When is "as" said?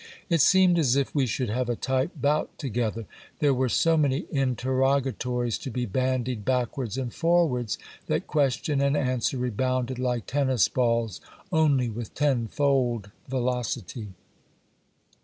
0.79-0.95